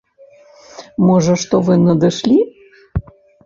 Можа, 1.11 1.37
што 1.45 1.55
вы 1.69 1.79
надышлі? 1.85 2.41